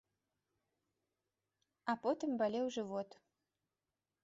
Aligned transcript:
А 1.93 1.97
потым 2.07 2.31
балеў 2.41 2.65
жывот. 2.79 3.09